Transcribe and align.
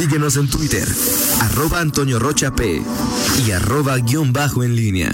Síguenos 0.00 0.38
en 0.38 0.48
Twitter, 0.48 0.88
arroba 1.40 1.78
Antonio 1.78 2.18
Rocha 2.18 2.54
P 2.54 2.82
y 3.46 3.50
arroba 3.50 3.98
guion 3.98 4.32
bajo 4.32 4.64
en 4.64 4.74
línea. 4.74 5.12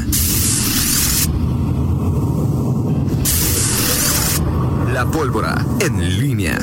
La 4.92 5.10
pólvora 5.10 5.66
en 5.80 6.20
línea. 6.20 6.56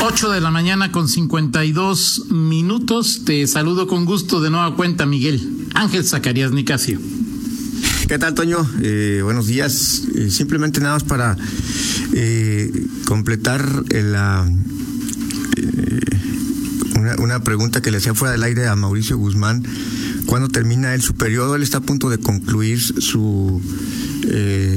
8 0.00 0.30
de 0.30 0.40
la 0.40 0.50
mañana 0.50 0.90
con 0.90 1.08
52 1.08 2.30
minutos. 2.30 3.26
Te 3.26 3.46
saludo 3.46 3.86
con 3.86 4.06
gusto 4.06 4.40
de 4.40 4.48
nueva 4.48 4.74
cuenta, 4.76 5.04
Miguel. 5.04 5.68
Ángel 5.74 6.06
Zacarías 6.06 6.52
Nicasio. 6.52 6.98
¿Qué 8.08 8.18
tal, 8.18 8.34
Toño? 8.34 8.66
Eh, 8.82 9.20
buenos 9.22 9.46
días. 9.46 10.04
Eh, 10.14 10.30
simplemente 10.30 10.80
nada 10.80 10.94
más 10.94 11.04
para 11.04 11.36
eh, 12.14 12.70
completar 13.06 13.64
la, 13.90 14.48
una, 16.96 17.16
una, 17.16 17.42
pregunta 17.42 17.82
que 17.82 17.90
le 17.90 17.98
hacía 17.98 18.14
fuera 18.14 18.32
del 18.32 18.42
aire 18.42 18.66
a 18.68 18.76
Mauricio 18.76 19.16
Guzmán. 19.18 19.64
¿Cuándo 20.26 20.48
termina 20.48 20.94
él 20.94 21.02
su 21.02 21.14
periodo? 21.14 21.56
Él 21.56 21.62
está 21.62 21.78
a 21.78 21.80
punto 21.80 22.08
de 22.08 22.18
concluir 22.18 22.80
su 22.80 23.60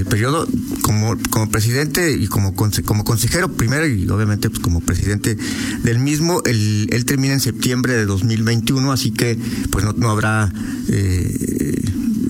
periodo 0.10 0.48
como, 0.82 1.18
como 1.30 1.50
presidente 1.50 2.12
y 2.14 2.28
como, 2.28 2.54
como 2.54 3.04
consejero 3.04 3.52
primero 3.52 3.88
y 3.88 4.08
obviamente 4.10 4.50
pues, 4.50 4.62
como 4.62 4.82
presidente 4.82 5.38
del 5.84 6.00
mismo. 6.00 6.42
Él, 6.46 6.88
él 6.92 7.06
termina 7.06 7.34
en 7.34 7.40
septiembre 7.40 7.94
de 7.94 8.06
2021, 8.06 8.92
así 8.92 9.12
que 9.12 9.38
pues 9.72 9.86
no, 9.86 9.94
no 9.94 10.10
habrá 10.10 10.52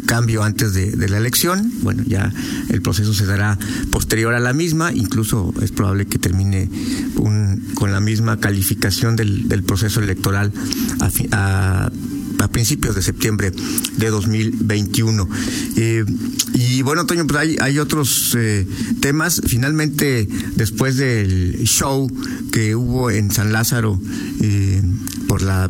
cambio 0.06 0.44
antes 0.44 0.74
de, 0.74 0.96
la 1.08 1.18
elección. 1.18 1.72
Bueno, 1.82 2.04
ya 2.06 2.32
el 2.70 2.82
proceso 2.82 3.14
se 3.14 3.26
dará 3.26 3.58
posterior 3.92 4.34
a 4.34 4.40
la 4.40 4.54
misma, 4.54 4.92
incluso 4.94 5.54
es 5.62 5.72
probable 5.72 6.06
que 6.06 6.18
termine 6.18 6.70
un, 7.18 7.72
con 7.76 7.92
la 7.92 8.00
misma 8.00 8.40
calificación 8.40 9.16
del, 9.16 9.64
proceso 9.66 10.00
electoral 10.00 10.52
a, 11.00 11.10
a, 11.32 11.92
a, 12.40 12.48
principios 12.50 12.96
de 12.96 13.02
septiembre 13.02 13.52
de 13.98 14.10
2021. 14.10 15.30
Eh, 15.78 16.06
y 16.54 16.82
bueno, 16.84 17.06
Toño, 17.06 17.26
pues 17.28 17.40
hay, 17.40 17.58
hay 17.60 17.80
otros 17.80 18.36
eh, 18.38 18.66
temas. 19.02 19.42
Finalmente, 19.46 20.28
después 20.56 20.98
del 20.98 21.64
show 21.66 22.10
que 22.52 22.76
hubo 22.76 23.12
en 23.12 23.32
San 23.32 23.52
Lázaro 23.52 24.00
eh, 24.42 24.82
por 25.28 25.42
la 25.42 25.70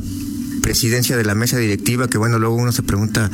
presidencia 0.62 1.16
de 1.16 1.24
la 1.24 1.36
mesa 1.36 1.58
directiva, 1.58 2.08
que 2.08 2.18
bueno, 2.18 2.40
luego 2.40 2.56
uno 2.56 2.72
se 2.72 2.84
pregunta 2.84 3.30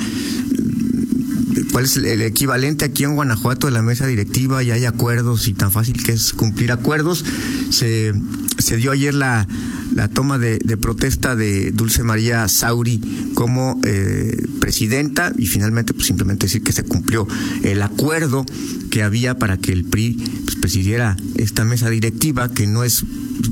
cuál 1.72 1.86
es 1.86 1.98
el 1.98 2.22
equivalente 2.22 2.86
aquí 2.86 3.04
en 3.04 3.16
Guanajuato 3.16 3.68
de 3.68 3.74
la 3.74 3.82
mesa 3.82 4.08
directiva 4.08 4.64
y 4.64 4.72
hay 4.72 4.86
acuerdos 4.86 5.48
y 5.48 5.54
tan 5.54 5.72
fácil 5.72 6.04
que 6.04 6.14
es 6.14 6.34
cumplir 6.34 6.72
acuerdos. 6.72 7.26
Se, 7.70 8.14
se 8.58 8.78
dio 8.78 8.92
ayer 8.92 9.14
la, 9.14 9.48
la 9.96 10.08
toma 10.08 10.38
de, 10.38 10.60
protesta 10.78 11.36
de 11.36 11.72
Dulce 11.72 12.04
María 12.04 12.48
Sauri 12.48 13.32
como 13.34 13.80
eh, 13.84 14.48
presidenta 14.60 15.32
y 15.38 15.48
finalmente 15.48 15.94
pues 15.94 16.08
simplemente 16.08 16.48
decir 16.48 16.64
que 16.64 16.72
se 16.72 16.84
cumplió 16.84 17.28
el 17.64 17.82
acuerdo 17.82 18.46
que 18.90 19.04
había 19.04 19.38
para 19.38 19.58
que 19.58 19.72
el 19.72 19.86
PRI 19.86 20.14
pues, 20.44 20.56
presidiera 20.56 21.18
esta 21.36 21.66
mesa 21.66 21.90
directiva 21.90 22.50
que 22.50 22.68
no 22.68 22.84
es 22.84 23.04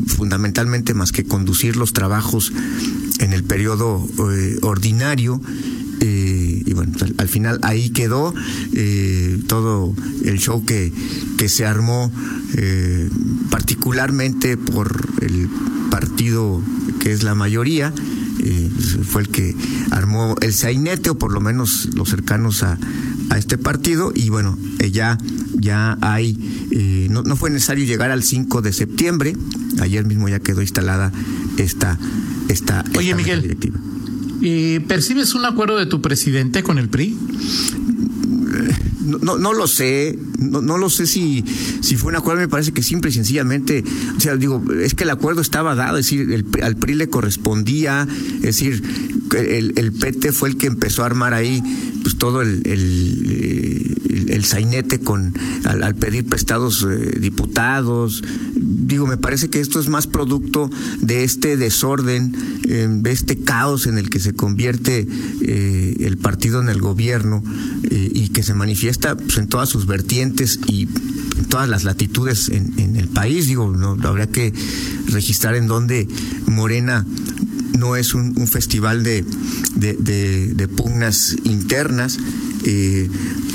fundamentalmente 0.07 0.93
más 0.93 1.11
que 1.11 1.25
conducir 1.25 1.75
los 1.75 1.93
trabajos 1.93 2.52
en 3.19 3.33
el 3.33 3.43
periodo 3.43 4.07
eh, 4.31 4.57
ordinario 4.61 5.41
eh, 6.02 6.58
al, 7.02 7.16
al, 7.18 7.28
final 7.28 7.59
ahí 7.64 7.90
quedó 7.90 8.34
eh, 8.73 9.40
todo 9.48 9.94
el 10.23 10.40
show 10.40 10.64
que, 10.66 10.92
que 11.38 11.50
se 11.50 11.66
armó 11.66 12.12
eh, 12.56 13.09
particularmente 13.50 14.58
por 14.58 15.08
el 15.22 15.50
partido 15.90 16.62
que 17.02 17.12
es 17.12 17.23
la 17.23 17.36
mayoría, 17.36 17.94
eh, 18.42 18.70
fue 19.04 19.23
el 19.23 19.30
que 19.30 19.56
armó 19.92 20.36
el 20.42 20.54
sainete 20.54 21.10
o 21.12 21.17
por 21.17 21.32
lo 21.32 21.40
menos 21.42 21.90
los 21.94 22.10
cercanos 22.10 22.64
a, 22.64 22.78
a 23.30 23.38
este 23.38 23.58
partido 23.58 24.11
y 24.14 24.30
bueno, 24.30 24.58
ya, 24.92 25.17
ya 25.55 25.98
hay, 26.02 27.08
no, 27.10 27.23
no 27.23 27.36
fue 27.36 27.49
necesario 27.49 27.86
llegar 27.86 28.11
al 28.11 28.23
5 28.23 28.61
de 28.61 28.73
septiembre, 28.73 29.36
ayer 29.82 30.05
mismo 30.05 30.30
ya 30.30 30.39
quedó 30.39 30.61
instalada 30.61 31.11
esta, 31.58 31.98
esta, 32.49 32.83
Oye, 32.98 33.11
esta 33.11 33.16
Miguel. 33.17 33.42
directiva. 33.42 33.80
Eh, 34.42 34.82
¿Percibes 34.88 35.33
un 35.36 35.45
acuerdo 35.45 35.77
de 35.77 35.86
tu 35.86 36.02
presidente 36.02 36.64
con 36.64 36.77
el 36.77 36.89
PRI? 36.89 37.17
No, 39.02 39.17
no, 39.17 39.38
no, 39.38 39.54
lo 39.54 39.67
sé, 39.67 40.20
no, 40.38 40.77
lo 40.77 40.89
sé 40.89 41.08
si, 41.08 41.44
si 41.82 41.95
fue 41.95 42.11
un 42.11 42.17
acuerdo, 42.17 42.42
me 42.42 42.48
parece 42.48 42.73
que 42.73 42.83
simple 42.83 43.10
y 43.10 43.14
sencillamente, 43.14 43.83
o 44.16 44.20
sea, 44.20 44.36
digo, 44.36 44.64
es 44.80 44.94
que 44.94 45.04
el 45.04 45.10
acuerdo 45.10 45.42
estaba 45.42 45.73
dado, 45.73 45.98
es 45.98 46.05
decir, 46.05 46.32
el, 46.32 46.45
al 46.61 46.76
PRI 46.76 46.94
le 46.94 47.10
correspondía, 47.10 48.08
es 48.36 48.42
decir, 48.42 48.83
el, 49.36 49.73
el 49.78 49.92
PT 49.94 50.32
fue 50.32 50.49
el 50.49 50.58
que 50.58 50.67
empezó 50.67 51.04
a 51.04 51.08
armar 51.08 51.33
ahí 51.33 51.64
pues 52.09 52.17
todo 52.17 52.42
el, 52.42 52.64
el, 52.65 53.97
el, 54.09 54.30
el 54.31 54.43
sainete 54.43 54.99
con 54.99 55.31
al, 55.64 55.93
pedir 55.93 56.25
prestados 56.25 56.83
eh, 56.89 57.20
diputados. 57.20 58.23
Digo, 58.55 59.05
me 59.05 59.17
parece 59.17 59.52
que 59.52 59.59
esto 59.59 59.80
es 59.80 59.89
más 59.89 60.08
producto 60.08 60.71
de 61.02 61.23
este 61.23 61.55
desorden, 61.55 62.36
eh, 62.67 62.87
de 62.89 63.11
este 63.11 63.37
caos 63.37 63.86
en 63.86 63.99
el 63.99 64.09
que 64.09 64.19
se 64.19 64.33
convierte 64.33 65.08
eh, 65.42 65.98
el 65.99 66.17
partido 66.17 66.61
en 66.61 66.69
el 66.69 66.81
gobierno 66.81 67.43
eh, 67.83 68.11
y 68.11 68.30
que 68.30 68.42
se 68.42 68.55
manifiesta 68.55 69.15
pues, 69.15 69.37
en 69.37 69.48
todas 69.48 69.69
sus 69.69 69.86
vertientes 69.86 70.59
y 70.65 70.87
en 71.39 71.45
todas 71.45 71.67
las 71.67 71.83
latitudes 71.83 72.50
en, 72.50 72.95
el 72.95 73.08
país. 73.08 73.48
Digo, 73.48 73.76
no 73.76 73.98
habría 74.08 74.27
que 74.27 74.54
registrar 75.08 75.55
en 75.55 75.67
donde 75.67 76.08
Morena 76.45 77.05
no 77.80 77.95
es 77.95 78.14
un, 78.14 78.36
festival 78.48 79.04
de, 79.04 79.26
de, 79.76 80.67
pugnas 80.67 81.36
internas, 81.45 82.20
eh, 82.66 83.10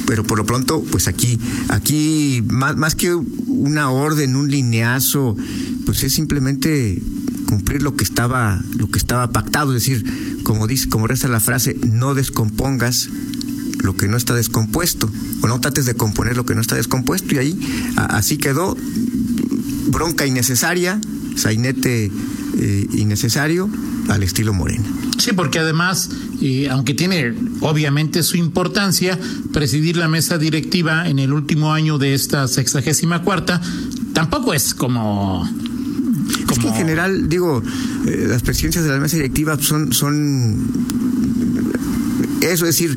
pero 0.07 0.25
por 0.25 0.39
lo 0.39 0.47
pronto, 0.47 0.83
pues 0.91 1.09
aquí, 1.09 1.39
aquí 1.69 2.43
más, 2.49 2.77
más 2.77 2.95
que 2.95 3.15
una 3.15 3.91
orden, 3.91 4.35
un 4.35 4.51
lineazo, 4.51 5.37
pues 5.85 6.03
es 6.05 6.13
simplemente 6.15 7.01
cumplir 7.49 7.83
lo 7.83 7.97
que 7.97 8.05
estaba, 8.05 8.61
lo 8.77 8.91
que 8.91 8.99
estaba 8.99 9.31
pactado, 9.31 9.77
es 9.77 9.83
decir, 9.85 10.41
como 10.43 10.67
dice, 10.67 10.89
como 10.89 11.07
resta 11.07 11.29
la 11.29 11.41
frase, 11.41 11.77
no 11.87 12.15
descompongas 12.15 13.09
lo 13.85 13.95
que 13.95 14.09
no 14.09 14.17
está 14.17 14.35
descompuesto, 14.35 15.11
o 15.43 15.47
no 15.47 15.61
trates 15.61 15.87
de 15.87 15.95
componer 15.95 16.37
lo 16.37 16.45
que 16.45 16.55
no 16.55 16.61
está 16.61 16.75
descompuesto, 16.75 17.35
y 17.35 17.39
ahí 17.39 17.93
a, 17.97 18.17
así 18.17 18.39
quedó, 18.39 18.77
bronca 19.89 20.27
innecesaria, 20.27 21.01
sainete 21.37 22.11
eh, 22.59 22.87
innecesario, 22.93 23.69
al 24.09 24.23
estilo 24.23 24.53
Morena. 24.53 24.85
Sí, 25.19 25.33
porque 25.33 25.59
además, 25.59 26.11
eh, 26.41 26.69
aunque 26.71 26.95
tiene 26.95 27.35
obviamente 27.61 28.23
su 28.23 28.37
importancia, 28.37 29.19
presidir 29.53 29.97
la 29.97 30.09
mesa 30.09 30.37
directiva 30.39 31.09
en 31.09 31.19
el 31.19 31.33
último 31.33 31.73
año 31.73 31.99
de 31.99 32.15
esta 32.15 32.49
sexagésima 32.49 33.23
cuarta, 33.23 33.61
tampoco 34.13 34.53
es 34.53 34.75
como... 34.75 35.49
como... 36.47 36.53
Es 36.53 36.59
que 36.59 36.69
en 36.69 36.75
general, 36.75 37.29
digo, 37.29 37.63
eh, 38.07 38.27
las 38.29 38.43
presidencias 38.43 38.85
de 38.85 38.91
la 38.91 38.99
mesa 38.99 39.17
directiva 39.17 39.57
son, 39.59 39.93
son 39.93 40.59
eso, 42.43 42.67
es 42.67 42.77
decir, 42.77 42.97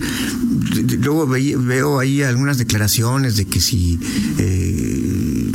luego 1.02 1.28
ve, 1.28 1.56
veo 1.58 2.00
ahí 2.00 2.22
algunas 2.22 2.58
declaraciones 2.58 3.36
de 3.36 3.46
que 3.46 3.60
si... 3.60 4.00
Eh, 4.38 5.52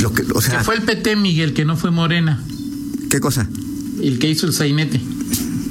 lo 0.00 0.12
que, 0.12 0.22
o 0.34 0.40
sea, 0.40 0.58
que 0.58 0.64
fue 0.64 0.76
el 0.76 0.82
PT, 0.82 1.16
Miguel, 1.16 1.54
que 1.54 1.64
no 1.64 1.76
fue 1.76 1.90
Morena. 1.90 2.42
¿Qué 3.10 3.20
cosa? 3.20 3.48
El 4.00 4.18
que 4.18 4.30
hizo 4.30 4.46
el 4.46 4.52
sainete. 4.52 5.00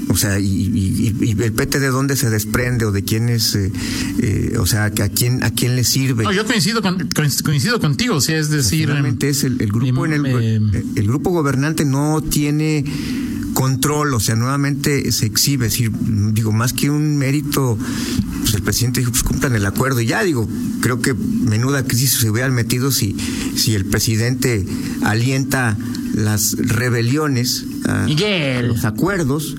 O 0.09 0.15
sea, 0.15 0.39
y, 0.39 0.45
y, 0.45 1.15
y, 1.21 1.31
el 1.43 1.53
PT 1.53 1.79
de 1.79 1.89
dónde 1.89 2.15
se 2.15 2.29
desprende 2.29 2.85
o 2.85 2.91
de 2.91 3.03
quién 3.03 3.29
es, 3.29 3.55
eh, 3.55 3.71
eh, 4.19 4.57
o 4.57 4.65
sea, 4.65 4.85
a 4.85 4.89
quién 4.89 5.43
a 5.43 5.51
quién 5.51 5.75
le 5.75 5.83
sirve. 5.83 6.23
No, 6.23 6.31
yo 6.31 6.45
coincido 6.45 6.81
con, 6.81 7.07
coincido 7.43 7.79
contigo, 7.79 8.15
o 8.15 8.21
sea, 8.21 8.39
es 8.39 8.49
decir, 8.49 8.87
realmente 8.87 9.29
es 9.29 9.43
el, 9.43 9.61
el 9.61 9.71
grupo 9.71 10.05
en 10.05 10.13
el, 10.13 10.25
eh, 10.25 10.83
el 10.95 11.07
grupo 11.07 11.29
gobernante 11.29 11.85
no 11.85 12.21
tiene 12.21 12.83
control, 13.57 14.13
o 14.13 14.19
sea, 14.19 14.35
nuevamente 14.35 15.11
se 15.11 15.25
exhibe, 15.25 15.65
es 15.65 15.71
decir, 15.71 15.91
digo, 16.31 16.51
más 16.51 16.73
que 16.73 16.91
un 16.91 17.17
mérito, 17.17 17.75
pues 18.41 18.53
el 18.53 18.61
presidente 18.61 18.99
dijo, 18.99 19.09
pues 19.11 19.23
cumplan 19.23 19.55
el 19.55 19.65
acuerdo 19.65 19.99
y 19.99 20.05
ya, 20.05 20.21
digo, 20.21 20.47
creo 20.79 21.01
que 21.01 21.15
menuda 21.15 21.83
crisis 21.83 22.11
se 22.11 22.29
hubieran 22.29 22.53
metido 22.53 22.91
si, 22.91 23.17
si 23.55 23.73
el 23.73 23.85
presidente 23.85 24.63
alienta 25.01 25.75
las 26.13 26.55
rebeliones 26.59 27.65
a, 27.87 28.05
a 28.05 28.61
los 28.61 28.85
acuerdos. 28.85 29.55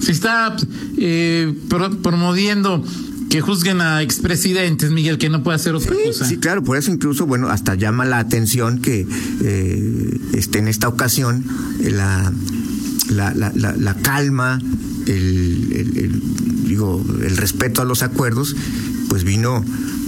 Se 0.00 0.12
está 0.12 0.54
eh, 0.96 1.52
pro 1.68 2.00
promoviendo 2.00 2.84
que 3.30 3.40
juzguen 3.40 3.80
a 3.80 4.00
expresidentes, 4.00 4.92
Miguel, 4.92 5.18
que 5.18 5.28
no 5.28 5.42
puede 5.42 5.56
hacer 5.56 5.74
otra 5.74 5.92
sí, 5.92 6.02
cosa. 6.06 6.24
Sí, 6.24 6.36
claro, 6.36 6.62
por 6.62 6.76
eso 6.76 6.92
incluso, 6.92 7.26
bueno, 7.26 7.48
hasta 7.48 7.74
llama 7.74 8.04
la 8.04 8.20
atención 8.20 8.78
que 8.78 9.08
eh, 9.42 10.20
este, 10.34 10.60
en 10.60 10.68
esta 10.68 10.86
ocasión 10.86 11.44
la, 11.80 12.32
la, 13.08 13.34
la, 13.34 13.52
la, 13.54 13.76
la 13.76 13.94
calma, 13.94 14.60
el, 15.06 15.68
el, 15.72 15.98
el, 15.98 16.22
digo, 16.66 17.04
el 17.22 17.36
respeto 17.36 17.82
a 17.82 17.84
los 17.84 18.02
acuerdos, 18.02 18.54
pues 19.08 19.24
vino 19.24 19.64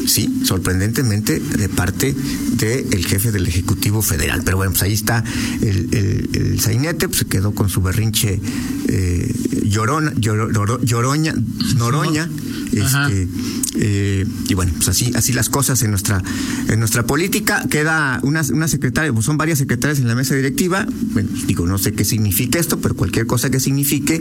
sí, 0.06 0.40
sorprendentemente 0.44 1.40
de 1.40 1.68
parte 1.68 2.14
del 2.56 3.04
jefe 3.06 3.32
del 3.32 3.46
Ejecutivo 3.46 4.02
Federal. 4.02 4.42
Pero 4.44 4.56
bueno, 4.58 4.72
pues 4.72 4.82
ahí 4.82 4.92
está 4.92 5.24
el, 5.60 5.88
el, 6.34 6.60
sainete, 6.60 7.08
pues 7.08 7.20
se 7.20 7.26
quedó 7.26 7.52
con 7.54 7.68
su 7.68 7.80
berrinche 7.80 8.40
eh, 8.88 9.34
llorona, 9.64 10.12
lloroña, 10.16 11.34
noroña. 11.76 12.28
Este, 12.72 13.28
eh, 13.76 14.26
y 14.48 14.54
bueno, 14.54 14.72
pues 14.76 14.88
así, 14.88 15.12
así 15.14 15.32
las 15.32 15.48
cosas 15.48 15.82
en 15.82 15.90
nuestra, 15.90 16.22
en 16.68 16.78
nuestra 16.78 17.06
política. 17.06 17.64
Queda 17.70 18.20
una, 18.22 18.42
una 18.52 18.68
secretaria, 18.68 19.12
pues 19.12 19.26
son 19.26 19.36
varias 19.36 19.58
secretarias 19.58 19.98
en 20.00 20.08
la 20.08 20.14
mesa 20.14 20.34
directiva. 20.34 20.86
Bueno, 21.12 21.28
digo, 21.46 21.66
no 21.66 21.78
sé 21.78 21.92
qué 21.92 22.04
significa 22.04 22.58
esto, 22.58 22.80
pero 22.80 22.96
cualquier 22.96 23.26
cosa 23.26 23.50
que 23.50 23.60
signifique, 23.60 24.20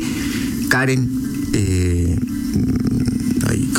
Karen 0.70 1.10
eh, 1.54 2.18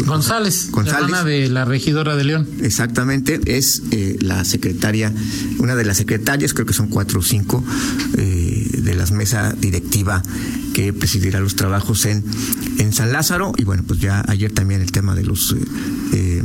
González, 0.04 0.70
González, 0.72 1.24
de 1.24 1.48
la 1.48 1.64
regidora 1.64 2.16
de 2.16 2.24
León. 2.24 2.48
Exactamente, 2.62 3.40
es 3.46 3.82
eh, 3.92 4.16
la 4.20 4.44
secretaria, 4.44 5.12
una 5.58 5.76
de 5.76 5.84
las 5.84 5.98
secretarias, 5.98 6.52
creo 6.52 6.66
que 6.66 6.72
son 6.72 6.88
cuatro 6.88 7.20
o 7.20 7.22
cinco, 7.22 7.62
de 8.12 8.94
las 8.96 9.12
mesa 9.12 9.52
directiva 9.52 10.22
que 10.74 10.92
presidirá 10.92 11.38
los 11.38 11.54
trabajos 11.54 12.06
en, 12.06 12.24
en 12.80 12.92
San 12.92 13.12
Lázaro. 13.12 13.52
Y 13.56 13.64
bueno, 13.64 13.84
pues 13.86 14.00
ya 14.00 14.24
ayer 14.26 14.52
también 14.52 14.80
el 14.80 14.90
tema 14.90 15.14
de 15.14 15.24
los 15.24 15.54
eh, 16.12 16.42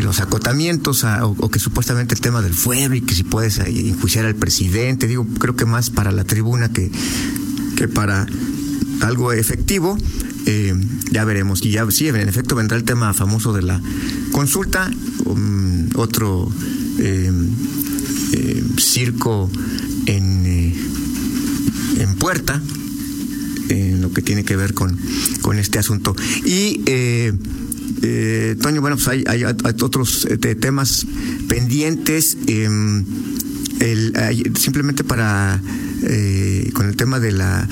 los 0.00 0.20
acotamientos 0.20 1.04
o, 1.04 1.50
que 1.50 1.58
supuestamente 1.58 2.14
el 2.14 2.20
tema 2.20 2.42
del 2.42 2.54
fuego 2.54 2.94
y 2.94 3.00
que 3.00 3.14
si 3.14 3.22
puedes 3.22 3.58
enjuiciar 3.58 4.24
al 4.24 4.34
presidente, 4.34 5.06
digo, 5.06 5.26
creo 5.38 5.54
que 5.54 5.66
más 5.66 5.90
para 5.90 6.10
la 6.10 6.24
tribuna 6.24 6.72
que, 6.72 6.90
que 7.76 7.86
para 7.86 8.26
algo 9.02 9.32
efectivo. 9.32 9.96
Eh, 10.46 10.74
ya 11.10 11.24
veremos. 11.24 11.64
Y 11.64 11.70
ya 11.70 11.88
sí, 11.90 12.08
en 12.08 12.28
efecto 12.28 12.56
vendrá 12.56 12.76
el 12.76 12.84
tema 12.84 13.12
famoso 13.12 13.52
de 13.52 13.62
la 13.62 13.80
consulta, 14.32 14.90
um, 15.26 15.88
otro 15.94 16.50
eh, 16.98 17.30
eh, 18.32 18.64
circo 18.78 19.50
en, 20.06 20.74
en 21.98 22.14
puerta, 22.16 22.60
en 23.70 24.00
lo 24.00 24.12
que 24.12 24.22
tiene 24.22 24.44
que 24.44 24.56
ver 24.56 24.74
con, 24.74 24.98
con 25.42 25.58
este 25.58 25.78
asunto. 25.78 26.14
Y 26.44 26.82
Toño, 28.60 28.80
bueno, 28.80 28.96
pues 28.96 29.08
hay, 29.08 29.24
hay, 29.26 29.44
otros 29.44 30.26
temas 30.60 31.06
pendientes. 31.48 32.36
Em, 32.46 33.04
simplemente 34.56 35.04
para 35.04 35.60
con 36.74 36.86
el 36.86 36.96
tema 36.96 37.18
de 37.18 37.32
la 37.32 37.68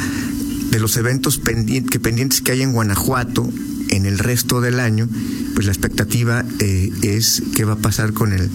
de 0.70 0.80
los 0.80 0.96
eventos 0.96 1.38
pendientes 1.38 1.90
que, 1.90 2.00
pendientes 2.00 2.40
que 2.40 2.52
hay 2.52 2.62
en 2.62 2.72
Guanajuato 2.72 3.48
en 3.90 4.06
el 4.06 4.18
resto 4.18 4.60
del 4.60 4.80
año, 4.80 5.08
pues 5.54 5.66
la 5.66 5.72
expectativa 5.72 6.44
eh, 6.60 6.92
es 7.02 7.42
qué 7.56 7.64
va 7.64 7.74
a 7.74 7.78
pasar 7.78 8.12
con 8.12 8.32
el, 8.32 8.50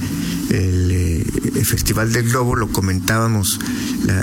eh, 0.54 1.64
Festival 1.66 2.12
del 2.12 2.30
Globo, 2.30 2.56
lo 2.56 2.70
comentábamos 2.70 3.60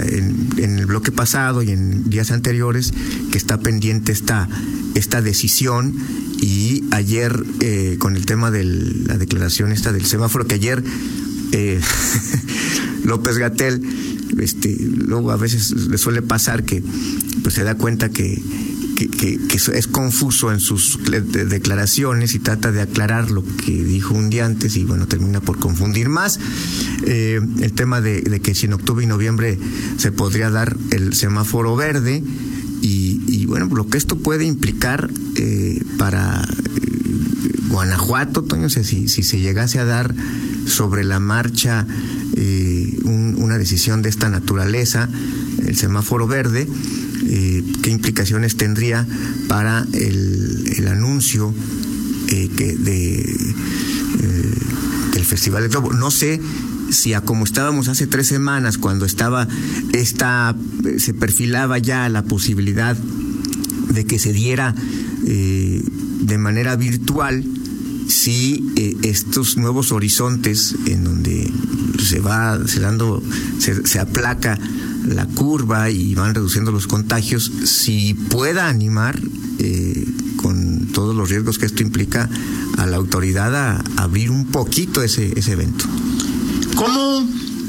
en, 0.06 0.52
el 0.58 0.86
bloque 0.86 1.10
pasado 1.10 1.62
y 1.62 1.70
en 1.70 2.08
días 2.08 2.30
anteriores, 2.30 2.92
que 3.32 3.38
está 3.38 3.58
pendiente 3.58 4.12
esta, 4.12 4.48
esta 4.94 5.22
decisión. 5.22 5.94
Y 6.40 6.84
ayer 6.92 7.44
eh, 7.60 7.96
con 7.98 8.16
el 8.16 8.26
tema 8.26 8.50
de 8.50 8.64
la 8.64 9.18
declaración 9.18 9.72
esta 9.72 9.92
del 9.92 10.06
semáforo, 10.06 10.46
que 10.46 10.54
ayer 10.54 10.82
López 13.04 13.38
Gatel, 13.38 13.82
este, 14.38 14.76
luego 14.80 15.32
a 15.32 15.36
veces 15.36 15.72
le 15.72 15.98
suele 15.98 16.22
pasar 16.22 16.64
que 16.64 16.82
pues 17.42 17.54
se 17.54 17.64
da 17.64 17.74
cuenta 17.74 18.10
que, 18.10 18.40
es 19.04 19.86
confuso 19.86 20.52
en 20.52 20.60
sus 20.60 20.98
declaraciones 21.04 22.34
y 22.34 22.38
trata 22.38 22.72
de 22.72 22.82
aclarar 22.82 23.30
lo 23.30 23.44
que 23.44 23.84
dijo 23.84 24.14
un 24.14 24.30
día 24.30 24.46
antes 24.46 24.76
y 24.76 24.84
bueno, 24.84 25.06
termina 25.06 25.40
por 25.40 25.58
confundir 25.58 26.08
más. 26.08 26.38
Eh, 27.06 27.40
el 27.60 27.72
tema 27.72 28.00
de, 28.00 28.22
que 28.42 28.54
si 28.54 28.66
en 28.66 28.74
octubre 28.74 29.04
y 29.04 29.06
noviembre 29.06 29.58
se 29.96 30.12
podría 30.12 30.50
dar 30.50 30.76
el 30.90 31.14
semáforo 31.14 31.76
verde 31.76 32.22
y, 32.82 33.46
bueno, 33.46 33.68
lo 33.74 33.88
que 33.88 33.98
esto 33.98 34.16
puede 34.16 34.44
implicar 34.44 35.10
eh, 35.36 35.82
para 35.98 36.42
eh, 36.42 37.50
Guanajuato, 37.68 38.42
Toño, 38.42 38.70
si, 38.70 39.08
si 39.08 39.22
se 39.22 39.38
llegase 39.38 39.78
a 39.78 39.84
dar 39.84 40.14
sobre 40.66 41.04
la 41.04 41.20
marcha 41.20 41.86
una 42.94 43.58
decisión 43.58 44.00
de 44.02 44.08
esta 44.08 44.30
naturaleza, 44.30 45.08
el 45.66 45.76
semáforo 45.76 46.26
verde, 46.26 46.68
eh, 47.32 47.62
qué 47.82 47.90
implicaciones 47.90 48.56
tendría 48.56 49.06
para 49.46 49.86
el, 49.92 50.74
el 50.76 50.88
anuncio 50.88 51.54
eh, 52.26 52.48
de, 52.48 53.20
eh, 53.20 54.54
del 55.12 55.24
Festival 55.24 55.62
de 55.62 55.68
Globo. 55.68 55.92
No 55.92 56.10
sé 56.10 56.40
si 56.90 57.14
a 57.14 57.20
como 57.20 57.44
estábamos 57.44 57.86
hace 57.86 58.08
tres 58.08 58.26
semanas, 58.26 58.78
cuando 58.78 59.06
estaba 59.06 59.46
esta, 59.92 60.56
se 60.98 61.14
perfilaba 61.14 61.78
ya 61.78 62.08
la 62.08 62.22
posibilidad 62.24 62.96
de 62.96 64.04
que 64.06 64.18
se 64.18 64.32
diera 64.32 64.74
de 65.22 66.38
manera 66.38 66.74
virtual, 66.74 67.44
si 68.10 68.72
estos 69.02 69.56
nuevos 69.56 69.92
horizontes 69.92 70.74
en 70.86 71.04
donde 71.04 71.50
se 72.02 72.20
va 72.20 72.58
se 72.66 72.80
dando, 72.80 73.22
se, 73.58 73.86
se 73.86 73.98
aplaca 73.98 74.58
la 75.06 75.26
curva 75.26 75.90
y 75.90 76.14
van 76.14 76.34
reduciendo 76.34 76.72
los 76.72 76.86
contagios, 76.86 77.50
si 77.64 78.14
pueda 78.14 78.68
animar 78.68 79.18
eh, 79.58 80.06
con 80.36 80.88
todos 80.92 81.14
los 81.14 81.28
riesgos 81.28 81.58
que 81.58 81.66
esto 81.66 81.82
implica 81.82 82.28
a 82.78 82.86
la 82.86 82.96
autoridad 82.96 83.54
a, 83.54 83.84
abrir 83.96 84.30
un 84.30 84.46
poquito 84.46 85.02
ese, 85.02 85.38
ese 85.38 85.52
evento. 85.52 85.84
¿Cómo 86.74 87.28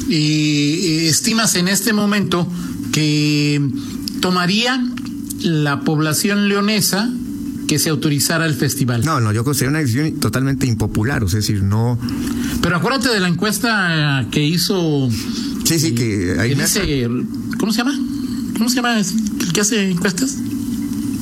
eh, 0.10 1.08
estimas 1.10 1.56
en 1.56 1.68
este 1.68 1.94
momento 1.94 2.48
que 2.92 3.62
tomaría 4.22 4.84
la 5.40 5.82
población 5.82 6.48
leonesa 6.50 7.12
que 7.72 7.80
se 7.80 7.90
autorizara 7.90 8.46
el 8.46 8.54
festival. 8.54 9.06
No, 9.06 9.22
no, 9.22 9.32
yo 9.32 9.46
que 9.46 9.54
sería 9.54 9.70
una 9.70 9.80
decisión 9.80 10.20
totalmente 10.20 10.68
impopular, 10.68 11.24
o 11.24 11.30
sea, 11.30 11.40
es 11.40 11.48
decir, 11.48 11.64
no. 11.64 11.98
Pero 12.62 12.76
acuérdate 12.76 13.08
de 13.08 13.22
la 13.22 13.30
encuesta 13.30 14.28
que 14.30 14.44
hizo 14.44 15.08
Sí, 15.64 15.80
sí, 15.80 15.96
que 15.96 16.36
ahí 16.38 16.54
¿Cómo 17.58 17.72
se 17.72 17.78
llama? 17.78 17.98
¿Cómo 18.58 18.68
se 18.68 18.76
llama 18.76 19.00
el 19.00 19.54
que 19.54 19.62
hace 19.62 19.90
encuestas? 19.90 20.36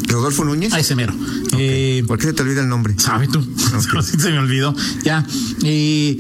Rodolfo 0.07 0.43
Núñez. 0.43 0.73
Ah, 0.73 0.79
ese 0.79 0.95
mero. 0.95 1.13
Eh, 1.55 2.03
¿Por 2.07 2.17
qué 2.17 2.25
se 2.25 2.33
te 2.33 2.41
olvida 2.41 2.63
el 2.63 2.67
nombre? 2.67 2.95
Sabe 2.97 3.27
tú. 3.27 3.45
se 4.01 4.31
me 4.31 4.39
olvidó. 4.39 4.75
Ya. 5.03 5.23
Eh, 5.61 6.19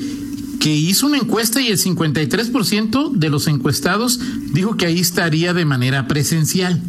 que 0.59 0.75
hizo 0.75 1.07
una 1.07 1.17
encuesta 1.17 1.59
y 1.59 1.69
el 1.69 1.79
53% 1.79 3.13
de 3.13 3.29
los 3.31 3.47
encuestados 3.47 4.19
dijo 4.53 4.77
que 4.77 4.85
ahí 4.85 4.99
estaría 4.99 5.55
de 5.55 5.65
manera 5.65 6.07
presencial. 6.07 6.79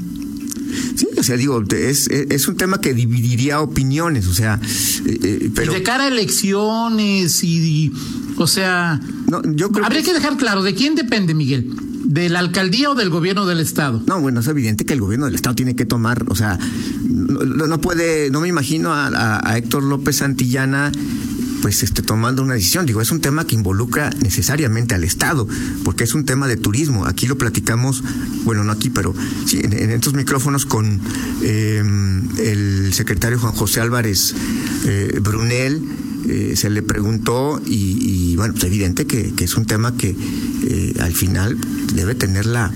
Sí, 0.94 1.06
o 1.20 1.22
sea, 1.22 1.36
digo, 1.36 1.62
es, 1.70 2.08
es 2.08 2.48
un 2.48 2.56
tema 2.56 2.80
que 2.80 2.94
dividiría 2.94 3.60
opiniones, 3.60 4.26
o 4.26 4.34
sea, 4.34 4.60
eh, 5.06 5.50
pero... 5.54 5.72
Y 5.72 5.76
de 5.76 5.82
cara 5.82 6.04
a 6.04 6.08
elecciones 6.08 7.44
y 7.44 7.92
o 8.40 8.46
sea, 8.46 8.98
no, 9.28 9.42
yo 9.52 9.70
creo 9.70 9.84
habría 9.84 10.02
que... 10.02 10.14
dejar 10.14 10.38
claro 10.38 10.62
de 10.62 10.74
quién 10.74 10.94
depende, 10.94 11.34
Miguel. 11.34 11.70
¿De 12.04 12.30
la 12.30 12.38
alcaldía 12.38 12.90
o 12.90 12.94
del 12.94 13.10
gobierno 13.10 13.44
del 13.44 13.60
estado? 13.60 14.02
No, 14.06 14.18
bueno, 14.18 14.40
es 14.40 14.48
evidente 14.48 14.86
que 14.86 14.94
el 14.94 15.00
gobierno 15.00 15.26
del 15.26 15.34
estado 15.34 15.54
tiene 15.54 15.76
que 15.76 15.84
tomar, 15.84 16.24
o 16.28 16.34
sea, 16.34 16.58
no, 17.04 17.80
puede, 17.80 18.30
no 18.30 18.40
me 18.40 18.48
imagino 18.48 18.92
a, 18.92 19.56
Héctor 19.56 19.82
López 19.84 20.16
Santillana 20.16 20.90
pues 21.62 21.82
este, 21.82 22.02
tomando 22.02 22.42
una 22.42 22.54
decisión. 22.54 22.86
Digo, 22.86 23.00
es 23.00 23.10
un 23.10 23.20
tema 23.20 23.46
que 23.46 23.54
involucra 23.54 24.10
necesariamente 24.22 24.94
al 24.94 25.04
Estado, 25.04 25.46
porque 25.84 26.04
es 26.04 26.14
un 26.14 26.24
tema 26.24 26.46
de 26.48 26.56
turismo. 26.56 27.06
Aquí 27.06 27.26
lo 27.26 27.36
platicamos, 27.36 28.02
bueno, 28.44 28.64
no 28.64 28.72
aquí, 28.72 28.90
pero 28.90 29.14
sí, 29.46 29.60
en, 29.62 29.90
estos 29.90 30.14
micrófonos 30.14 30.66
con 30.66 31.00
eh, 31.42 31.82
el 32.38 32.92
secretario 32.92 33.38
Juan 33.38 33.52
José 33.52 33.80
Álvarez 33.80 34.34
eh, 34.84 35.18
Brunel 35.22 35.82
eh, 36.28 36.54
se 36.54 36.70
le 36.70 36.82
preguntó 36.82 37.60
y, 37.64 38.36
bueno, 38.36 38.54
es 38.56 38.62
evidente 38.64 39.06
que, 39.06 39.32
es 39.38 39.56
un 39.56 39.64
tema 39.64 39.96
que 39.96 40.14
eh, 40.64 40.94
al 41.00 41.12
final 41.12 41.56
debe 41.94 42.14
tener 42.14 42.46
la, 42.46 42.72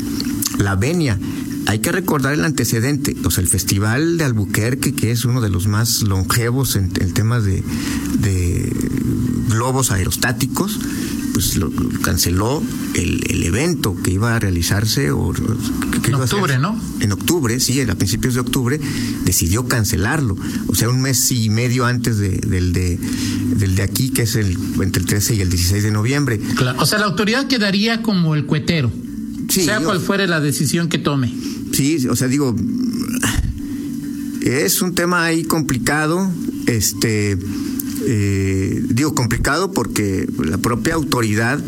la 0.58 0.76
venia. 0.76 1.18
Hay 1.66 1.78
que 1.78 1.92
recordar 1.92 2.34
el 2.34 2.44
antecedente, 2.44 3.16
o 3.24 3.30
sea, 3.30 3.42
el 3.42 3.48
Festival 3.48 4.18
de 4.18 4.24
Albuquerque, 4.24 4.94
que 4.94 5.10
es 5.10 5.24
uno 5.24 5.40
de 5.40 5.48
los 5.48 5.66
más 5.66 6.02
longevos 6.02 6.76
en, 6.76 6.92
el 7.00 7.14
tema 7.14 7.40
de, 7.40 7.62
de 8.18 8.72
globos 9.48 9.90
aerostáticos, 9.90 10.78
pues 11.32 11.56
lo, 11.56 11.70
canceló 12.02 12.62
el, 12.94 13.24
el, 13.28 13.42
evento 13.42 13.96
que 14.02 14.12
iba 14.12 14.36
a 14.36 14.38
realizarse 14.38 15.10
o 15.10 15.34
en 15.34 16.14
octubre, 16.14 16.58
¿no? 16.58 16.80
En 17.00 17.12
octubre, 17.12 17.58
sí, 17.58 17.80
a 17.80 17.94
principios 17.96 18.34
de 18.34 18.40
octubre 18.40 18.80
decidió 19.24 19.66
cancelarlo, 19.66 20.36
o 20.68 20.74
sea, 20.74 20.88
un 20.88 21.02
mes 21.02 21.32
y 21.32 21.50
medio 21.50 21.86
antes 21.86 22.18
de, 22.18 22.30
del 22.38 22.72
de 22.72 22.98
del 22.98 23.74
de 23.74 23.82
aquí 23.82 24.10
que 24.10 24.22
es 24.22 24.36
el 24.36 24.56
entre 24.80 25.02
el 25.02 25.06
13 25.06 25.34
y 25.34 25.40
el 25.40 25.50
16 25.50 25.82
de 25.82 25.90
noviembre. 25.90 26.38
Claro. 26.38 26.80
O 26.80 26.86
sea, 26.86 26.98
la 26.98 27.06
autoridad 27.06 27.46
quedaría 27.48 28.02
como 28.02 28.34
el 28.34 28.46
cuetero. 28.46 28.92
Sea 29.62 29.80
cual 29.80 30.00
fuere 30.00 30.26
la 30.26 30.40
decisión 30.40 30.88
que 30.88 30.98
tome. 30.98 31.32
Sí, 31.72 32.06
o 32.08 32.16
sea, 32.16 32.28
digo 32.28 32.54
es 34.44 34.82
un 34.82 34.94
tema 34.94 35.24
ahí 35.24 35.42
complicado, 35.44 36.30
este 36.66 37.38
eh, 38.06 38.82
digo 38.90 39.14
complicado 39.14 39.72
porque 39.72 40.28
la 40.44 40.58
propia 40.58 40.94
autoridad 40.94 41.58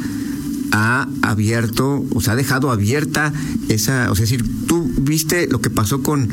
ha 0.73 1.09
abierto, 1.23 2.05
o 2.11 2.21
sea, 2.21 2.35
ha 2.35 2.37
dejado 2.37 2.71
abierta 2.71 3.33
esa, 3.69 4.11
o 4.11 4.15
sea, 4.15 4.25
es 4.25 4.31
decir, 4.31 4.45
tú 4.67 4.91
viste 4.99 5.47
lo 5.49 5.61
que 5.61 5.71
pasó 5.71 6.03
con 6.03 6.29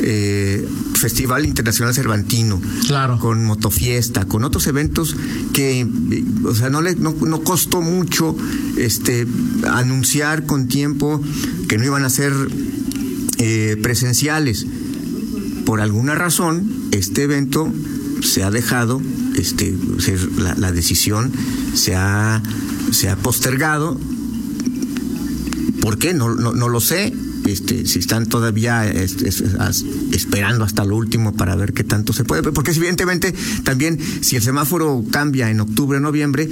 eh, 0.00 0.66
Festival 0.94 1.46
Internacional 1.46 1.94
Cervantino, 1.94 2.60
Claro. 2.86 3.18
con 3.18 3.44
Motofiesta, 3.44 4.26
con 4.26 4.44
otros 4.44 4.66
eventos 4.66 5.16
que, 5.52 5.86
o 6.44 6.54
sea, 6.54 6.70
no 6.70 6.82
le, 6.82 6.94
no, 6.96 7.14
no 7.20 7.40
costó 7.42 7.80
mucho, 7.80 8.36
este, 8.76 9.26
anunciar 9.70 10.46
con 10.46 10.68
tiempo 10.68 11.20
que 11.68 11.78
no 11.78 11.84
iban 11.84 12.04
a 12.04 12.10
ser 12.10 12.32
eh, 13.38 13.76
presenciales. 13.82 14.66
Por 15.64 15.80
alguna 15.80 16.14
razón, 16.14 16.70
este 16.92 17.24
evento 17.24 17.72
se 18.22 18.42
ha 18.42 18.50
dejado, 18.50 19.00
este, 19.36 19.76
la, 20.38 20.54
la 20.54 20.72
decisión 20.72 21.30
se 21.74 21.94
ha, 21.94 22.42
se 22.92 23.08
ha 23.08 23.16
postergado. 23.16 23.98
¿Por 25.82 25.98
qué? 25.98 26.14
No, 26.14 26.34
no, 26.34 26.52
no 26.52 26.68
lo 26.68 26.80
sé. 26.80 27.12
Este, 27.52 27.86
si 27.86 27.98
están 27.98 28.26
todavía 28.26 28.88
es- 28.90 29.16
as- 29.58 29.84
esperando 30.12 30.64
hasta 30.64 30.84
lo 30.84 30.96
último 30.96 31.32
para 31.34 31.56
ver 31.56 31.72
qué 31.72 31.84
tanto 31.84 32.12
se 32.12 32.24
puede. 32.24 32.42
Porque 32.52 32.70
evidentemente 32.72 33.34
también 33.64 33.98
si 34.20 34.36
el 34.36 34.42
semáforo 34.42 35.04
cambia 35.10 35.50
en 35.50 35.60
octubre 35.60 35.98
o 35.98 36.00
noviembre, 36.00 36.48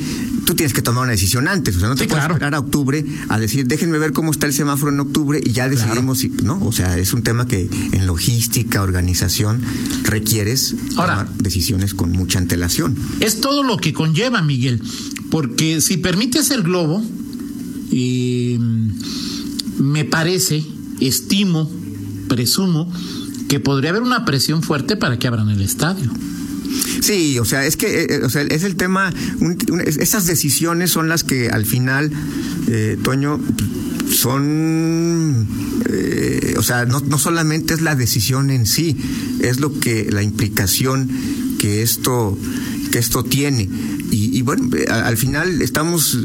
tú 0.46 0.54
tienes 0.54 0.72
que 0.72 0.82
tomar 0.82 1.02
una 1.04 1.12
decisión 1.12 1.48
antes. 1.48 1.76
O 1.76 1.80
sea, 1.80 1.88
no 1.88 1.94
te 1.96 2.04
Sí, 2.04 2.08
puedes 2.08 2.22
claro. 2.22 2.34
esperar 2.34 2.54
a 2.54 2.60
octubre 2.60 3.04
a 3.28 3.38
decir, 3.38 3.66
déjenme 3.66 3.98
ver 3.98 4.12
cómo 4.12 4.30
está 4.30 4.46
el 4.46 4.52
semáforo 4.52 4.92
en 4.92 5.00
octubre 5.00 5.40
y 5.44 5.52
ya 5.52 5.68
decidimos 5.68 6.18
si, 6.18 6.28
¿no? 6.28 6.62
O 6.64 6.72
sea, 6.72 6.98
es 6.98 7.12
un 7.12 7.22
tema 7.22 7.46
que 7.46 7.68
en 7.92 8.06
logística, 8.06 8.82
organización, 8.82 9.60
requieres 10.04 10.74
Ahora- 10.96 11.24
tomar 11.26 11.32
decisiones 11.38 11.94
con 11.94 12.12
mucha 12.12 12.38
antelación. 12.38 12.96
Es 13.20 13.40
todo 13.40 13.62
lo 13.62 13.76
que 13.76 13.92
conlleva, 13.92 14.42
Miguel, 14.42 14.82
porque 15.30 15.80
si 15.80 15.96
permites 15.96 16.50
el 16.50 16.62
globo, 16.62 17.02
eh, 17.92 18.58
me 19.78 20.04
parece, 20.04 20.64
estimo, 21.00 21.70
presumo, 22.28 22.92
que 23.48 23.60
podría 23.60 23.90
haber 23.90 24.02
una 24.02 24.24
presión 24.24 24.62
fuerte 24.62 24.96
para 24.96 25.18
que 25.18 25.28
abran 25.28 25.48
el 25.50 25.60
estadio. 25.62 26.10
Sí, 27.00 27.38
o 27.38 27.44
sea, 27.44 27.66
es 27.66 27.76
que 27.76 28.02
eh, 28.02 28.06
eh, 28.10 28.20
o 28.24 28.30
sea, 28.30 28.42
es 28.42 28.64
el 28.64 28.76
tema, 28.76 29.12
esas 29.86 30.26
decisiones 30.26 30.90
son 30.90 31.08
las 31.08 31.24
que 31.24 31.48
al 31.48 31.64
final, 31.64 32.10
eh, 32.68 32.98
Toño, 33.02 33.40
son, 34.10 35.46
o 36.56 36.62
sea, 36.62 36.84
no, 36.86 37.00
no 37.00 37.18
solamente 37.18 37.74
es 37.74 37.82
la 37.82 37.94
decisión 37.94 38.50
en 38.50 38.66
sí, 38.66 38.96
es 39.40 39.60
lo 39.60 39.78
que, 39.78 40.08
la 40.10 40.22
implicación 40.22 41.10
que 41.58 41.82
esto, 41.82 42.38
que 42.92 42.98
esto 42.98 43.24
tiene. 43.24 43.68
Y, 44.10 44.36
y 44.38 44.42
bueno, 44.42 44.70
al 44.88 45.16
final 45.16 45.60
estamos, 45.62 46.16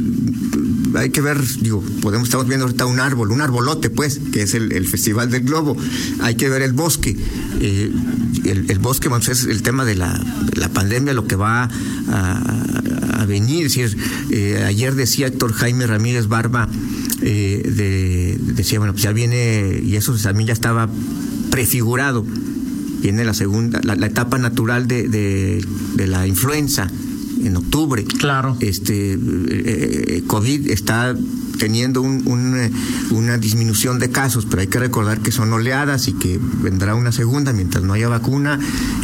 hay 0.95 1.09
que 1.09 1.21
ver, 1.21 1.37
digo, 1.59 1.83
podemos, 2.01 2.27
estamos 2.27 2.47
viendo 2.47 2.65
ahorita 2.65 2.85
un 2.85 2.99
árbol, 2.99 3.31
un 3.31 3.41
arbolote, 3.41 3.89
pues, 3.89 4.19
que 4.31 4.43
es 4.43 4.53
el, 4.53 4.87
Festival 4.87 5.29
del 5.29 5.43
Globo. 5.43 5.77
Hay 6.21 6.35
que 6.35 6.49
ver 6.49 6.61
el 6.61 6.73
bosque. 6.73 7.15
Eh, 7.59 7.91
el, 8.45 8.69
el 8.69 8.79
bosque, 8.79 9.09
bueno, 9.09 9.23
es 9.27 9.45
el 9.45 9.61
tema 9.61 9.85
de 9.85 9.95
la, 9.95 10.13
de 10.43 10.59
la 10.59 10.69
pandemia, 10.69 11.13
lo 11.13 11.27
que 11.27 11.35
va 11.35 11.69
a, 12.09 13.25
venir. 13.27 13.67
Es 13.67 13.95
eh, 14.31 14.63
ayer 14.65 14.95
decía 14.95 15.27
Héctor 15.27 15.53
Jaime 15.53 15.85
Ramírez 15.87 16.27
Barba, 16.27 16.67
eh, 17.21 17.61
de, 17.63 18.37
decía, 18.53 18.79
bueno, 18.79 18.93
pues 18.93 19.03
ya 19.03 19.13
viene, 19.13 19.79
y 19.83 19.95
eso 19.95 20.13
también 20.15 20.47
ya 20.47 20.53
estaba 20.53 20.89
prefigurado 21.51 22.25
viene 23.01 23.23
la 23.23 23.33
segunda, 23.33 23.79
la, 23.83 24.05
etapa 24.05 24.37
natural 24.37 24.87
de 24.87 25.63
la 26.07 26.27
influenza 26.27 26.87
en 27.45 27.57
octubre. 27.57 28.03
Claro. 28.03 28.57
Este 28.59 29.13
eh, 29.13 29.17
eh, 29.19 30.23
COVID 30.27 30.69
está 30.69 31.15
teniendo 31.57 32.01
un- 32.01 32.23
un, 32.25 32.57
eh, 32.59 32.71
una 33.11 33.37
disminución 33.37 33.99
de 33.99 34.09
casos, 34.09 34.47
pero 34.49 34.61
hay 34.61 34.67
que 34.67 34.79
recordar 34.79 35.19
que 35.19 35.31
son 35.31 35.53
oleadas 35.53 36.07
y 36.07 36.13
que 36.13 36.39
vendrá 36.63 36.95
una 36.95 37.11
segunda 37.11 37.53
mientras 37.53 37.83
no 37.83 37.93
haya 37.93 38.07
vacuna 38.07 38.59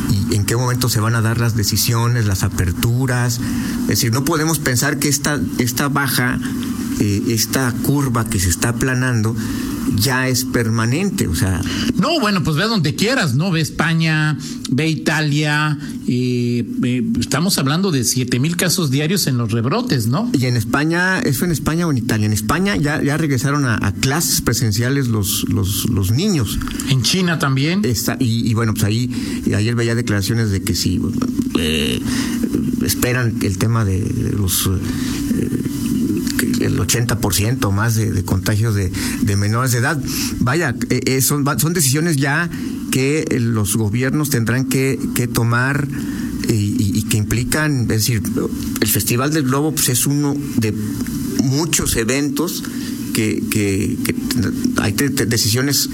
y 0.09 0.35
en 0.35 0.43
qué 0.45 0.55
momento 0.55 0.89
se 0.89 0.99
van 0.99 1.13
a 1.15 1.21
dar 1.21 1.39
las 1.39 1.55
decisiones, 1.55 2.25
las 2.25 2.43
aperturas. 2.43 3.39
Es 3.83 3.87
decir, 3.87 4.11
no 4.11 4.23
podemos 4.25 4.57
pensar 4.59 4.97
que 4.97 5.07
esta, 5.07 5.39
esta 5.59 5.87
baja, 5.89 6.39
eh, 6.99 7.23
esta 7.27 7.71
curva 7.83 8.25
que 8.25 8.39
se 8.39 8.49
está 8.49 8.69
aplanando, 8.69 9.35
ya 9.97 10.27
es 10.27 10.45
permanente. 10.45 11.27
O 11.27 11.35
sea, 11.35 11.61
No, 11.95 12.19
bueno, 12.19 12.43
pues 12.43 12.55
ve 12.55 12.63
donde 12.63 12.95
quieras, 12.95 13.35
¿no? 13.35 13.51
Ve 13.51 13.61
España, 13.61 14.37
ve 14.69 14.87
Italia, 14.87 15.77
eh, 16.07 16.65
eh, 16.83 17.03
estamos 17.19 17.57
hablando 17.57 17.91
de 17.91 18.03
siete 18.03 18.39
mil 18.39 18.55
casos 18.55 18.91
diarios 18.91 19.27
en 19.27 19.37
los 19.37 19.51
rebrotes, 19.51 20.07
¿no? 20.07 20.29
Y 20.33 20.45
en 20.45 20.55
España, 20.55 21.19
¿eso 21.19 21.45
en 21.45 21.51
España 21.51 21.87
o 21.87 21.91
en 21.91 21.97
Italia? 21.97 22.25
En 22.25 22.33
España 22.33 22.75
ya, 22.77 23.01
ya 23.01 23.17
regresaron 23.17 23.65
a, 23.65 23.77
a 23.81 23.91
clases 23.93 24.41
presenciales 24.41 25.07
los, 25.07 25.45
los, 25.49 25.89
los 25.89 26.11
niños. 26.11 26.59
En 26.89 27.01
China 27.01 27.39
también. 27.39 27.81
Está, 27.83 28.17
y, 28.19 28.49
y 28.49 28.53
bueno, 28.53 28.73
pues 28.73 28.83
ahí, 28.85 29.09
y 29.45 29.53
ayer 29.53 29.75
veía 29.75 29.95
declaraciones 29.95 30.51
de 30.51 30.61
que 30.61 30.75
si 30.75 31.01
eh, 31.59 31.99
esperan 32.85 33.35
el 33.41 33.57
tema 33.57 33.83
de 33.85 34.33
los. 34.37 34.69
El 36.61 36.77
80% 36.79 37.65
o 37.65 37.71
más 37.71 37.95
de, 37.95 38.23
contagios 38.23 38.75
de, 38.75 38.91
de 39.21 39.35
menores 39.35 39.71
de 39.71 39.79
edad. 39.79 40.01
Vaya, 40.39 40.75
eh, 40.89 41.01
eh, 41.05 41.21
son, 41.21 41.45
son 41.59 41.73
decisiones 41.73 42.17
ya 42.17 42.49
que 42.91 43.25
eh, 43.29 43.39
los 43.39 43.75
gobiernos 43.75 44.29
tendrán 44.29 44.65
que, 44.65 44.99
que 45.15 45.27
tomar 45.27 45.87
y, 46.49 47.03
que 47.03 47.17
implican, 47.17 47.81
es 47.81 47.87
decir, 47.87 48.21
el 48.81 48.87
Festival 48.87 49.33
del 49.33 49.43
Globo 49.43 49.73
pues, 49.73 49.89
es 49.89 50.05
uno 50.05 50.35
de 50.57 50.73
muchos 51.43 51.95
eventos 51.95 52.63
que, 53.13 53.97
hay 54.77 54.91
decisiones 54.91 55.89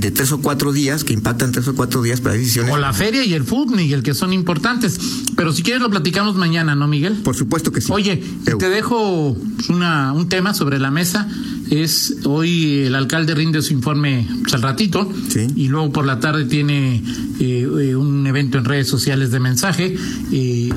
de 0.00 0.10
tres 0.10 0.32
o 0.32 0.40
cuatro 0.40 0.72
días 0.72 1.04
que 1.04 1.12
impactan 1.12 1.52
tres 1.52 1.68
o 1.68 1.74
cuatro 1.74 2.02
días, 2.02 2.22
hay 2.24 2.38
decisiones. 2.38 2.72
O 2.72 2.78
la 2.78 2.92
feria 2.92 3.24
y 3.24 3.34
el 3.34 3.44
fútbol, 3.44 3.76
Miguel, 3.76 4.02
que 4.02 4.14
son 4.14 4.32
importantes. 4.32 4.98
Pero 5.36 5.52
si 5.52 5.62
quieres 5.62 5.82
lo 5.82 5.90
platicamos 5.90 6.36
mañana, 6.36 6.74
¿no, 6.74 6.88
Miguel? 6.88 7.16
Por 7.22 7.36
supuesto 7.36 7.70
que 7.70 7.80
sí. 7.80 7.92
Oye, 7.92 8.22
Eu. 8.46 8.58
te 8.58 8.68
dejo 8.70 9.36
una, 9.68 10.12
un 10.12 10.28
tema 10.28 10.54
sobre 10.54 10.78
la 10.78 10.90
mesa. 10.90 11.28
Es 11.70 12.16
hoy 12.24 12.80
el 12.86 12.94
alcalde 12.96 13.34
rinde 13.34 13.62
su 13.62 13.72
informe 13.72 14.26
pues, 14.42 14.54
al 14.54 14.62
ratito 14.62 15.08
Sí. 15.28 15.46
y 15.54 15.68
luego 15.68 15.92
por 15.92 16.04
la 16.04 16.18
tarde 16.18 16.46
tiene 16.46 16.96
eh, 17.38 17.68
eh, 17.80 17.94
un 17.94 18.26
evento 18.26 18.58
en 18.58 18.64
redes 18.64 18.88
sociales 18.88 19.30
de 19.30 19.38
mensaje. 19.38 19.96
Eh, 20.32 20.70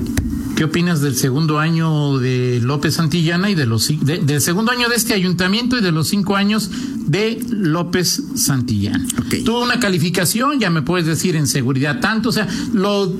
¿Qué 0.56 0.64
opinas 0.66 1.02
del 1.02 1.16
segundo 1.16 1.60
año 1.60 2.20
de 2.20 2.60
López 2.62 2.94
Santillana 2.96 3.50
y 3.50 3.56
de 3.56 3.66
los 3.66 3.88
de- 3.88 4.20
del 4.20 4.40
segundo 4.40 4.72
año 4.72 4.88
de 4.88 4.96
este 4.96 5.14
ayuntamiento 5.14 5.78
y 5.78 5.82
de 5.82 5.92
los 5.92 6.08
cinco 6.10 6.36
años 6.36 6.70
de 7.08 7.44
López 7.50 8.22
Santillana? 8.36 9.04
Ok. 9.20 9.44
Tuvo 9.46 9.64
una 9.64 9.80
calificación, 9.80 10.60
ya 10.60 10.70
me 10.70 10.84
puedes 10.84 11.08
decir 11.08 11.36
en 11.36 11.48
seguridad 11.48 12.00
tanto, 12.00 12.30
o 12.30 12.32
sea, 12.32 12.48
lo 12.74 13.12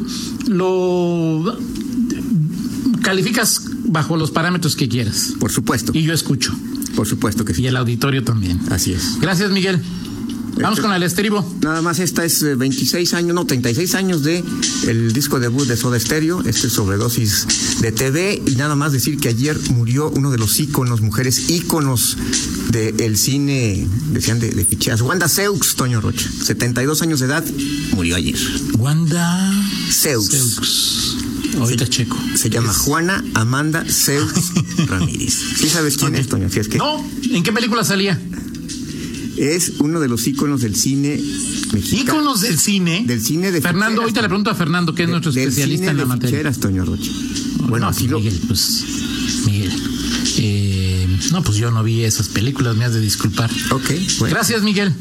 lo 0.48 1.58
calificas 3.02 3.64
bajo 3.86 4.16
los 4.18 4.32
parámetros 4.32 4.76
que 4.76 4.88
quieras. 4.88 5.34
Por 5.40 5.52
supuesto. 5.52 5.92
Y 5.96 6.04
yo 6.04 6.14
escucho. 6.14 6.54
Por 6.96 7.08
supuesto 7.08 7.44
que 7.46 7.54
Y 7.54 7.56
sí. 7.56 7.68
el 7.68 7.76
auditorio 7.76 8.24
también. 8.24 8.60
Así 8.70 8.94
es. 8.94 9.20
Gracias, 9.20 9.52
Miguel. 9.52 9.82
Vamos 10.62 10.80
con 10.80 10.94
el 10.94 11.04
estribo. 11.04 11.44
Nada 11.62 11.82
más 11.82 12.00
esta 12.00 12.24
es 12.24 12.42
eh, 12.44 12.56
26 12.56 13.14
años, 13.16 13.34
no, 13.36 13.46
36 13.46 13.96
años 13.96 14.24
de 14.24 14.44
el 14.88 15.12
disco 15.12 15.40
debut 15.40 15.68
de 15.68 15.76
Soda 15.76 16.00
Stereo, 16.00 16.42
este 16.46 16.68
es 16.68 16.74
sobredosis 16.74 17.48
de 17.82 17.92
TV 17.92 18.42
y 18.46 18.56
nada 18.56 18.76
más 18.76 18.92
decir 18.94 19.18
que 19.18 19.30
ayer 19.30 19.58
murió 19.72 20.10
uno 20.16 20.32
de 20.32 20.38
los 20.38 20.60
íconos, 20.60 21.02
mujeres 21.02 21.50
íconos 21.50 22.18
del 22.72 23.18
cine, 23.18 23.88
decían 24.12 24.40
de, 24.40 24.52
de 24.52 24.64
ficheras, 24.66 25.02
Wanda 25.02 25.28
Seux, 25.28 25.76
Toño 25.76 26.00
Rocha, 26.02 26.30
72 26.44 27.02
años 27.02 27.20
de 27.20 27.26
edad, 27.26 27.44
murió 27.94 28.16
ayer. 28.16 28.36
Wanda 28.78 29.52
Seux. 29.92 30.26
Seux. 30.30 31.18
Ahorita 31.60 31.88
checo. 31.88 32.18
Se 32.36 32.50
llama 32.50 32.72
Es- 32.72 32.78
Juana 32.78 33.24
Amanda 33.34 33.86
Seux 33.90 34.32
Ramírez. 34.88 35.34
¿Sí 35.58 35.70
sabes 35.70 35.98
quién 35.98 36.16
es, 36.16 36.28
Toño? 36.28 36.50
Si 36.50 36.60
es 36.60 36.68
que 36.68 36.78
No, 36.78 37.04
¿en 37.32 37.44
qué 37.44 37.52
película 37.52 37.84
salía? 37.84 38.20
Es 39.38 39.74
uno 39.80 40.00
de 40.00 40.08
los 40.08 40.26
íconos 40.28 40.62
del 40.62 40.76
cine 40.76 41.20
mexicano. 41.74 42.04
Íconos 42.20 42.42
del 42.42 42.58
cine. 42.60 43.04
Del 43.06 43.22
cine 43.22 43.52
de 43.52 43.62
Fernando, 43.62 44.02
ahorita 44.02 44.22
le 44.22 44.28
pregunto 44.28 44.50
a 44.50 44.56
Fernando, 44.56 44.94
que 44.94 45.04
es 45.04 45.10
nuestro 45.10 45.32
del 45.32 45.50
especialista 45.50 45.86
cine 45.88 45.92
en 45.92 45.98
la 45.98 46.04
de 46.04 46.08
materia. 46.08 46.38
ficheras, 46.38 46.60
Toño 46.60 46.86
Rocha. 46.86 47.12
Bueno, 47.68 47.86
no, 47.86 47.90
así 47.92 48.08
lo, 48.08 48.20
Miguel, 48.20 48.40
pues, 48.48 48.84
Miguel. 49.46 49.72
eh, 50.38 51.08
no, 51.32 51.42
pues 51.44 51.58
yo 51.58 51.72
no 51.72 51.84
vi 51.84 52.04
esas 52.04 52.28
películas, 52.30 52.76
me 52.76 52.86
has 52.86 52.94
de 52.94 53.02
disculpar. 53.02 53.50
Ok, 53.72 53.92
bueno. 54.20 54.36
Gracias, 54.36 54.62
Miguel. 54.64 54.94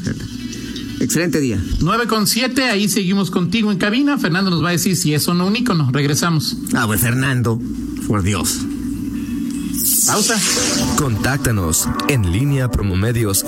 Excelente 0.99 1.39
día. 1.41 1.61
9 1.81 2.07
con 2.07 2.27
7, 2.27 2.63
ahí 2.63 2.87
seguimos 2.87 3.29
contigo 3.29 3.71
en 3.71 3.77
cabina. 3.77 4.17
Fernando 4.17 4.49
nos 4.49 4.63
va 4.63 4.69
a 4.69 4.71
decir 4.71 4.95
si 4.95 5.13
es 5.13 5.27
o 5.27 5.33
no 5.33 5.45
un 5.47 5.55
ícono. 5.55 5.89
Regresamos. 5.91 6.55
Ah, 6.73 6.85
pues 6.87 7.01
Fernando, 7.01 7.59
por 8.07 8.23
Dios. 8.23 8.59
Pausa. 10.07 10.35
Contáctanos 10.97 11.87
en 12.09 12.31
línea 12.31 12.67
promomedios 12.67 13.43